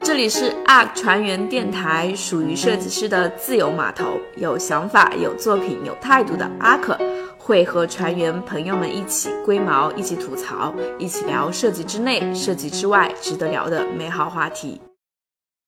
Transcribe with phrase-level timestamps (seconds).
[0.00, 6.98] 这里是 ARK 船员电台，属于设计师的自由码头，有想法、有作品、有态度的阿克
[7.36, 14.80] 会和船员朋友们一起龟毛，一起吐槽，一起聊设计之内、设计之外值得聊的美好话题。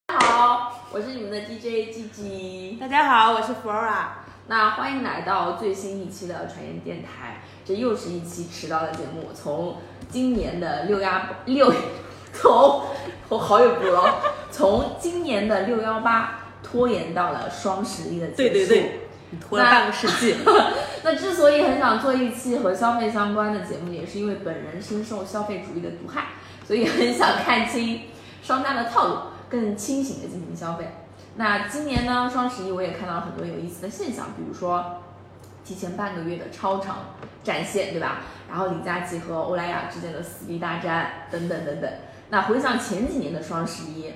[0.06, 2.78] 大家好，我是你们的 DJ 季季。
[2.80, 4.06] 大家好，我是 Flora。
[4.46, 9.30] 那欢迎来到最新一期的船员电台，这又是一期迟到的节目。
[9.34, 9.76] 从
[10.10, 11.72] 今年的六幺六，
[12.32, 12.84] 从
[13.28, 14.20] 我好久不了，
[14.50, 18.36] 从今年的六幺八拖延到了双十一的结束。
[18.36, 20.36] 对对对，你拖了半个世纪。
[21.02, 26.28] 那之所以很想做一期和消费相关的节目，也是因为本人深受消费主义的毒害，
[26.66, 28.02] 所以很想看清
[28.42, 29.16] 商家的套路，
[29.48, 30.94] 更清醒的进行消费。
[31.36, 35.02] 那今年呢，双十一我也看到了很多有意思的现象，比如说
[35.64, 36.98] 提前半个月的超长
[37.44, 38.22] 战线，对吧？
[38.48, 41.90] 然后李佳琦和欧莱雅之间的撕逼大战，等等等等。
[42.30, 44.12] 那回想前几年的双十一，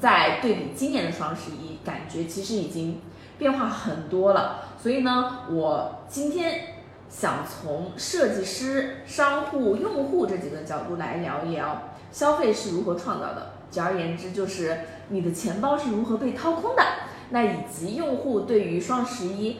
[0.00, 3.00] 再对比今年的双十一，感觉其实已经
[3.38, 4.64] 变化很多了。
[4.80, 6.76] 所以呢，我今天
[7.08, 13.52] 想从设计师、商户、用户这几个角度来聊一聊消费是如何创造的。
[13.70, 14.78] 简而言之，就是
[15.08, 16.82] 你的钱包是如何被掏空的，
[17.30, 19.58] 那以及用户对于双十一，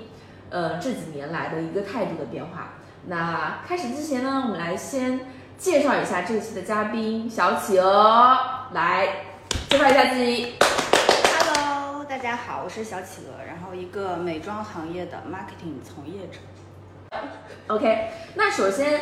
[0.50, 2.74] 呃这几年来的一个态度的变化。
[3.06, 5.20] 那开始之前呢，我们来先
[5.56, 8.36] 介绍一下这期的嘉宾小企鹅，
[8.72, 9.24] 来
[9.70, 10.54] 介绍一下自己。
[10.60, 16.38] Hello，大家好，我是小企鹅，然后一个美妆行业的 marketing 从业者。
[17.68, 19.00] OK，那首先，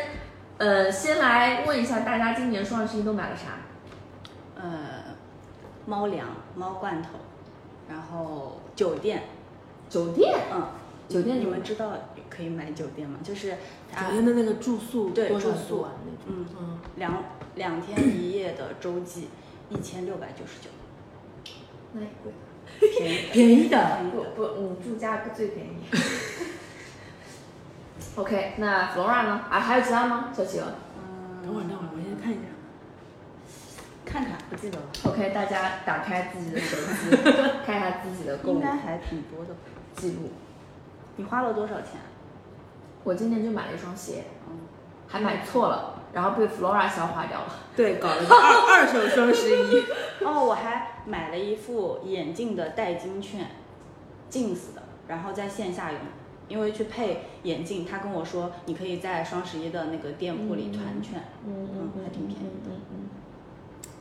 [0.59, 3.59] 呃，先来问一下大家，今年双十一都买了啥？
[4.55, 4.63] 呃，
[5.87, 7.11] 猫粮、猫罐头，
[7.89, 9.25] 然后酒店，
[9.91, 10.69] 酒店，嗯，
[11.09, 11.93] 酒店你们知道
[12.29, 13.19] 可以买酒店吗？
[13.25, 13.55] 就是
[13.91, 16.27] 它酒店的那个住宿对住宿啊那种？
[16.29, 19.29] 嗯嗯，两两天一夜的周记，
[19.71, 20.71] 一千六百九十九，
[21.93, 22.33] 那也贵。
[22.99, 24.01] 便宜便宜的。
[24.13, 25.79] 不不，嗯，住家最便宜。
[28.15, 29.45] OK，那 Flora 呢？
[29.49, 30.31] 啊，还有其他吗？
[30.37, 30.67] 小企鹅
[30.99, 32.43] 嗯，等会儿等会儿，我先看一下。
[34.05, 37.17] 看看，不记得了，？OK，大家打开自己的手机，
[37.65, 39.55] 看一下自己的购物应该还挺多的。
[39.97, 40.31] 记录。
[41.19, 42.01] 你花了多少钱？
[43.05, 44.57] 我今年就买了一双鞋，嗯，
[45.07, 47.55] 还买错了，然后被 Flora 消化掉了。
[47.77, 49.85] 对，搞了个二 二手双十一。
[50.25, 53.47] 哦，我还买了一副眼镜的代金券
[54.31, 56.01] ，Jeans 的，然后在线下用，
[56.49, 63.09] 因为去配眼镜，他跟我说你可以在双十一的那个店铺里团券，嗯嗯还挺便宜的嗯嗯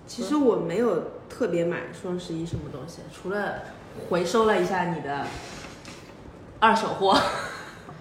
[0.05, 3.61] 其实我没有特别买双十一什么东西，除了
[4.09, 5.25] 回收了一下你的
[6.59, 7.19] 二手货。
[7.87, 7.93] 嗯。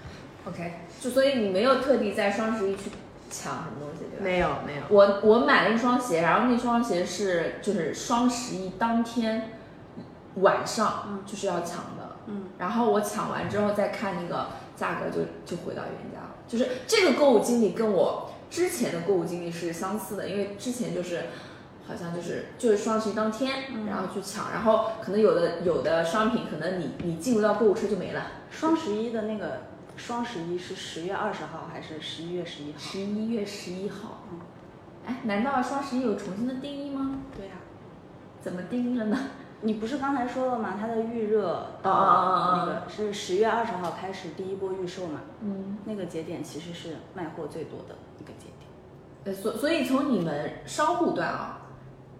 [0.46, 2.90] OK，就所以你没有特地在双十一去
[3.30, 4.24] 抢什么东西，对吧？
[4.24, 4.82] 没有没有。
[4.88, 9.50] 我我买了一双鞋，然后那双鞋是就是双十一当天
[10.36, 21.24] 晚上就是要抢的，嗯，然后我抢完之后再看那个价格就就回到原价了，就是这个购物经历跟我之前的购物经历是相似的，因为之前就是。
[21.86, 28.22] 好像就是就是双十一当天，嗯然后去抢，然后可能有的有的商品可能你你进入到购物车就没了。
[28.50, 29.62] 双十一的那个
[29.96, 32.78] 双十一是十月二十号还是十一月十一号？
[32.78, 34.40] 十一月十一号，嗯，
[35.06, 37.20] 哎，难道双十一有重新的定义吗？
[37.36, 37.52] 对呀、
[38.40, 39.16] 怎么定义了呢？
[39.62, 40.74] 你不是刚才说了吗？
[40.78, 45.20] 它的预热，哦哦哦哦那个是十月二十号开始第一波预售嘛？
[45.40, 48.68] 嗯，那个节点其实是卖货最多的一个节点。
[49.24, 51.62] 呃，所所以从你们商户端啊，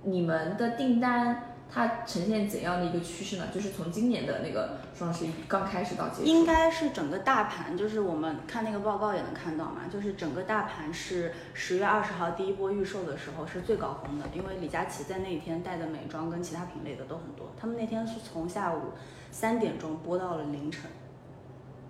[0.06, 3.48] 你们的订单它呈现怎样的一个趋势呢？
[3.52, 18.92] 就是从今年的那个双十一刚开始到结束，应该是整个大盘，就是我们看那个报告也能看到嘛，就是整个大盘是十月二十号第一波预售的时候是最高峰的，因为李佳琦在那一天带的美妆跟其他品类的都很多，他们那天是从下午
[19.32, 20.88] 三点钟播到了凌晨，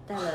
[0.06, 0.32] 带了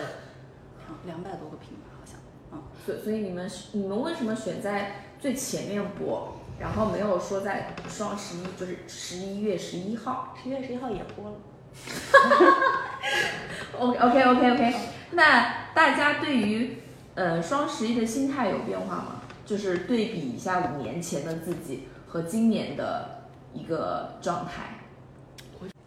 [1.06, 2.20] 两百多个品吧，好像，
[2.52, 11.38] 嗯，所所以你们你们为什么选在最前面播，然后没有说在双十一，就是十一月十一号十一月十一号也播了。
[13.80, 14.76] OK OK OK OK，
[15.12, 16.78] 那大家对于
[17.16, 19.22] 呃双十一的心态有变化吗？
[19.44, 24.78] 就是对比一下五年前的自己和今年的一个状态。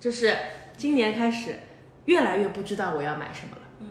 [0.00, 0.36] 就是
[0.76, 1.60] 今年开始，
[2.06, 3.62] 越来越不知道我要买什么了。
[3.80, 3.86] 嗯，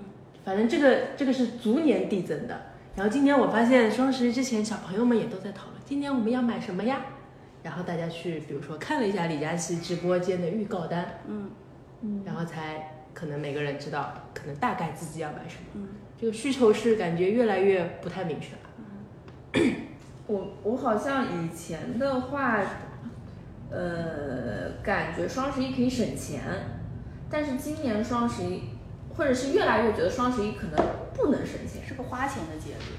[0.46, 2.74] 反正这个这个是逐年递增的。
[2.96, 7.02] 然后今年我发现双十一之前，小朋友们也都在讨论，今年我们要买什么呀？
[7.62, 11.50] 然后大家去，比如说看了一下李佳琦直播间的预告单，嗯
[12.02, 15.66] 嗯然后才可能每个人知道，可能大概自己要买什么。
[15.76, 15.88] 嗯
[16.20, 18.60] 这个需求是感觉越来越不太明确了。
[20.28, 22.62] 我我好像以前的话，
[23.70, 26.42] 呃，感觉双十一可以省钱，
[27.30, 28.64] 但是今年双十一，
[29.16, 32.96] 或者是越来越觉得双十一可能不能省钱，是个花钱的节日。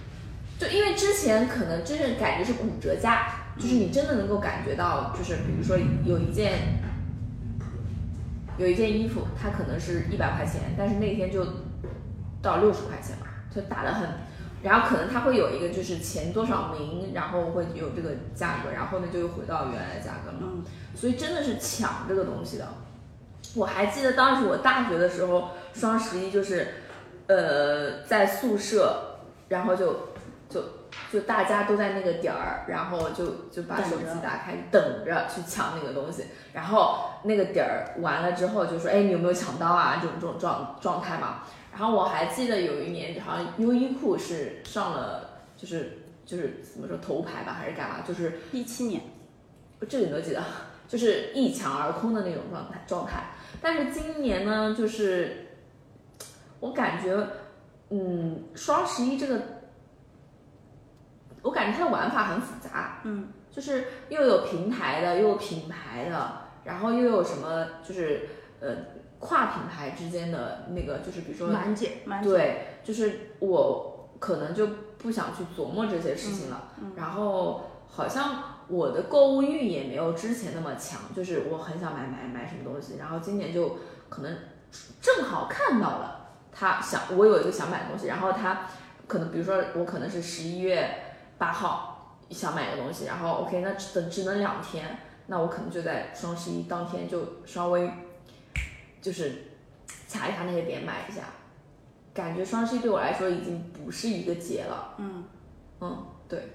[0.65, 3.27] 就因为之前可能真正感觉是骨折价，
[3.59, 6.81] 就是你真的能够感觉到，就是比如说有一件
[8.57, 11.45] 有一件衣服，它可能是一百块钱，但是那天就
[12.41, 14.09] 到六十块钱嘛，就打得很，
[14.63, 20.65] 然后可能它会有一个就是前多少名，然后会有这个价格，然后呢就又回到原来的价格了，嗯，
[20.95, 22.67] 所以真的是抢这个东西的。
[23.55, 26.67] 我还记得当时我大学的时候，双十一就是，
[27.27, 29.19] 呃，在宿舍，
[29.49, 30.14] 然后就
[30.55, 30.63] 就
[31.11, 39.99] 就大家都在那个点儿，然后就就把手机打开，等着去抢那个东西，然后那个点儿完了之后就说，哎，你有没有抢到啊？
[40.01, 41.43] 这种这种状状态嘛。
[41.73, 47.97] 然后我还记得有一年，好像优衣库是上了，就是就是怎么说头牌吧，还是干嘛？
[48.07, 49.03] 就是一七年，
[49.89, 50.41] 这个你都记得，
[50.87, 53.25] 就是一抢而空的那种状态状态。
[53.61, 55.49] 但是今年呢，就是
[56.61, 57.27] 我感觉，
[57.91, 59.41] 嗯，双十一这个，
[61.45, 66.33] 我感觉它的玩法很复杂，嗯，就是又有平台的，又有品牌的，
[66.65, 68.29] 然后又有什么，就是
[68.61, 68.69] 呃
[69.21, 74.67] 跨品牌之间的那个，就是比如说满减，蛮对，就是我可能就
[74.99, 76.73] 不想去琢磨这些事情了。
[76.81, 84.35] 嗯然后好像我的购物欲也没有之前那么强，就是我很想买买买什么东西，然后今年就可能
[85.01, 88.67] 正好看到了他想我有一个想买的东西，然后他
[89.07, 90.89] 可能比如说我可能是十一月
[91.39, 97.91] 八号想买个东西，然后 OK 那只等只能两天，那我可能就在双十一当天就稍微
[99.01, 99.53] 就是
[100.11, 101.23] 卡一下那些点买一下。
[102.13, 104.95] 感觉双十一对我来说已经不是一个节了。
[104.99, 105.25] 嗯，
[105.81, 106.53] 嗯，对，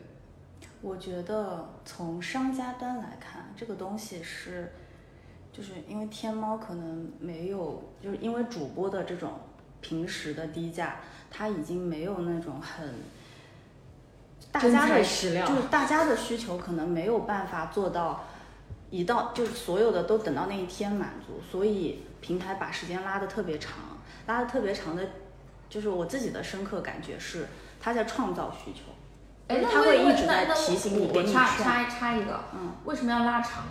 [0.82, 4.72] 我觉得从商家端来看，这个东西是，
[5.52, 9.34] 就是因为天猫可能没有，就是因为主播的这种
[9.82, 12.94] 平时的低价，它已经没有那种很。
[14.52, 18.26] 大家的就是大家的需求可能没有办法做到
[18.90, 23.74] 一到就是所有的都等到那一天满足，所以平台把时间拉得特别长，
[24.26, 25.04] 拉得特别长的，
[25.70, 27.48] 就是我自己的深刻感觉是
[27.80, 28.82] 他在创造需求。
[29.48, 33.66] 哎，那他会一直在提醒你我给你插插插一个，嗯，为什么要拉长？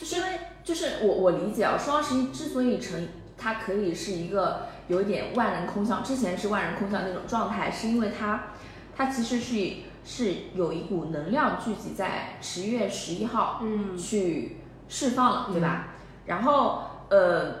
[0.00, 8.44] 就是因为就是我我理解啊，双十一之所以成，它可以是一个有一点万人空巷，之前是万人空巷那种状态，是因为它
[8.94, 14.58] 它其实是是有一股能量聚集在十一月十一号，嗯去
[14.88, 15.88] 释放了，对吧？
[16.26, 17.54] 然后呃，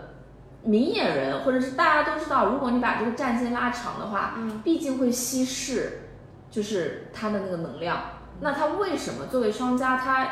[0.62, 6.02] 明眼人或者是大家都知道，如果你把这个战线拉长的话，嗯，毕竟会稀释，
[6.50, 8.02] 就是它的那个能量。
[8.40, 10.24] 那它为什么作为商家，它，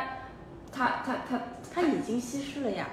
[0.72, 1.40] 它，它，它
[1.72, 2.88] 它已经稀释了呀。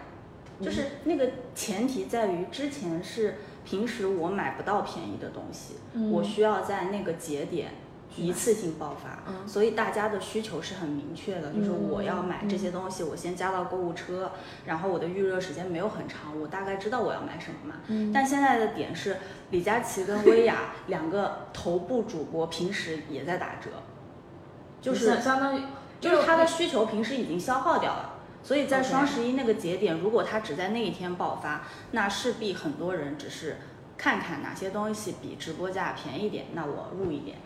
[0.59, 7.73] 就是那个前提在于，之前是平时我买不到便宜的东西，嗯我需要在那个节点
[8.17, 14.31] 一次性爆发，嗯所以大家的需求是很明确的，就是嗯我要买这些东西，我先加到购物车，
[14.65, 17.75] 然后我的预热时间没有很长，我大概知道我要买什么嘛。
[17.87, 19.17] 嗯但现在的点是，
[19.51, 23.69] 李佳琦跟薇娅两个头部主播平时也在打折，
[24.81, 25.63] 就是相相当于
[25.99, 33.57] 就是他的需求平时已经消耗掉了，所以在双十一那个节点，如果他只在那一天爆发，那势必很多人只是
[33.97, 37.37] 看看哪些东西比直播价便宜点，那我入一点。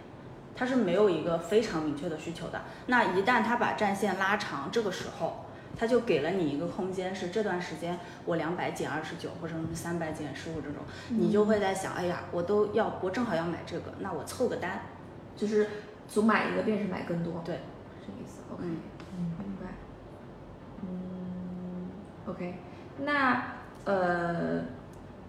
[0.56, 2.62] 他是没有一个非常明确的需求的。
[2.88, 5.46] 那一旦他把战线拉长，这个时候
[5.78, 14.82] 他就给了你一个空间，是这段时间我两百减二十九，或者是三百减十五这种，你就会在想，哎呀，我都要，我正好要买这个，那我凑个单。
[15.34, 15.68] 就是
[16.08, 18.42] 总买一个便是买更多，对，是这个意思。
[18.54, 18.64] OK，
[19.18, 19.68] 嗯明白。
[20.84, 21.88] 嗯
[22.28, 22.56] ，OK，
[23.00, 23.42] 那
[23.86, 24.62] 呃，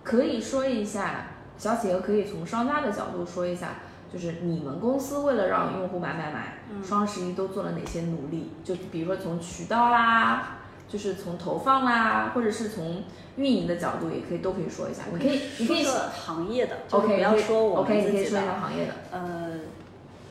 [0.03, 1.27] 可以说一下，
[1.57, 3.77] 小企鹅可以从商家的角度说一下，
[4.13, 8.51] 就是你们公司为了让用户买买买，嗯双十一都做了哪些努力？
[8.63, 13.03] 就比如说从渠道啦，就是从投放啦，或者是从
[13.37, 15.05] 运营的角度，也可以都可以说一下。
[15.11, 18.61] 你可以，你可以行业的，就是 OK，不要说我 OK，们自己你可以说一下的。
[18.61, 18.93] 行业的。
[19.11, 19.51] 呃，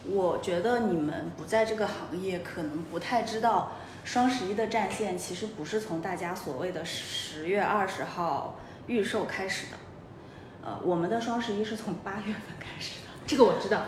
[0.05, 3.71] 我觉得你们不在这个行业，可能不太知道
[4.03, 9.77] 双十一的战线其实不是从大家所谓的十月二十号预售开始的。
[10.63, 13.81] 呃，我们的双十一是从八月份开始的，这个我知道。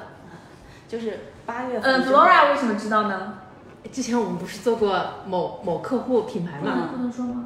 [0.88, 2.06] 就是八月份嗯。
[2.06, 3.40] ，Flora 为什么知道呢？
[3.92, 6.90] 之前我们不是做过某某客户品牌吗？
[6.92, 7.46] 不能说吗？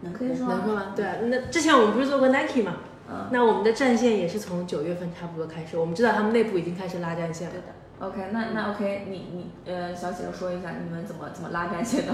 [0.00, 0.92] 能可以说能说吗？
[0.96, 2.76] 对啊，那之前我们不是做过 Nike 嘛？
[3.10, 7.60] 嗯那我们的战线也是从九月份差不多开始，我们知道他们内部已经开始拉战线了对。
[7.62, 7.66] 的，
[8.00, 12.12] OK，那那 OK，你你呃，小姐说一下你们怎么怎么拉战线的？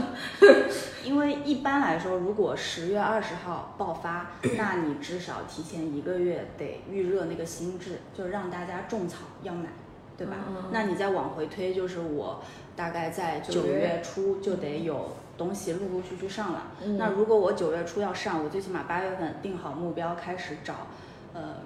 [1.05, 9.69] 因为一般来说，如果十月二十号爆发，那你至少提前一个月得预热那个心智，就让大家种草要买，
[10.17, 10.37] 对吧？
[10.49, 12.43] 嗯那你再往回推，就是我
[12.75, 16.63] 大概在九九月月初就得有东西陆陆续续上了。
[16.83, 20.75] 嗯那如果我九月初要上，我最起码八月份定好目标，开始找
[21.35, 21.57] 呃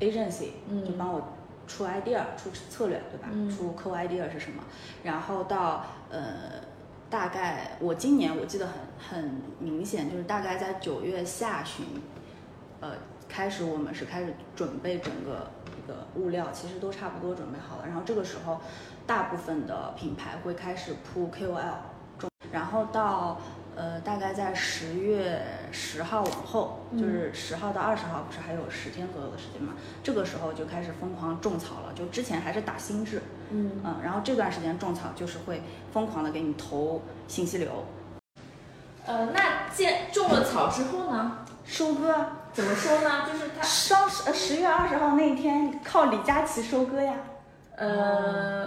[0.00, 1.34] agency，嗯就帮我
[1.68, 3.28] 出 idea、出策略，对吧？
[3.30, 4.64] 嗯出 co idea 是什么？
[5.04, 6.60] 然后到呃
[7.08, 11.84] 大概我今年我记得很很明显，就是大概在九月下旬，
[12.80, 12.92] 呃
[13.28, 17.86] 开始我们是开始准备整个一个物料，其实都差不多准备好了。
[17.86, 18.60] 然后这个时候，
[19.06, 21.74] 大部分的品牌会开始铺 KOL，
[22.18, 23.38] 中然后到
[23.78, 29.74] 呃大概在十月十号往后，就是十号到二十号，不是还有十天左右的时间嘛？
[30.02, 37.86] 这个时候就开始疯狂种草了，就之前还是打心智，嗯嗯，然后这段时间种草就是会疯狂的给你投信息流，
[39.06, 41.46] 呃，那建种了草之后呢？
[41.64, 42.34] 收割啊。
[42.50, 43.24] 怎么说呢？
[43.30, 47.14] 就是他双十呃十月二十号那一天靠李佳琦收割呀，
[47.76, 48.66] 呃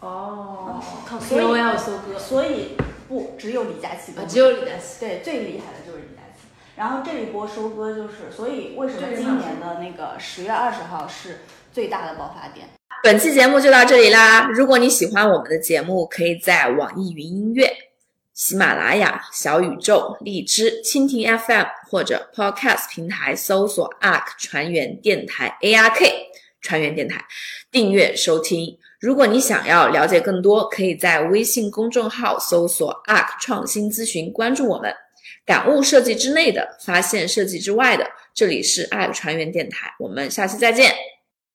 [0.00, 2.76] 哦，靠所以 KOL 收割，所以
[3.08, 5.00] 不只有李佳琦只有李佳琦。
[5.00, 6.46] 对最厉害的就是李佳琦。
[6.76, 11.40] 然后这一波收割就是，所以为什么今年的那个十月二十号是
[11.72, 12.68] 最大的爆发点？
[13.02, 14.48] 本期节目就到这里啦！
[14.52, 17.72] 如果你喜欢我们的节目，可以在网易云音乐、
[18.34, 26.12] 喜马拉雅、小宇宙、荔枝、蜻蜓 FM 或者 Podcast 平台搜索 ARK 船员电台 ARK
[26.60, 27.24] 船员电台
[27.70, 28.78] 订阅收听。
[29.00, 34.92] 如果你想要了解更多，可以在微信公众号搜索 ARK 创新咨询，关注我们。
[35.46, 38.04] 感悟设计之内的，发现设计之外的。
[38.34, 40.92] 这里是 ARK 船员电台，我们下期再见。